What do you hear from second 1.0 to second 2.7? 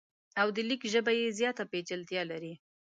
یې زیاته پیچلتیا لري.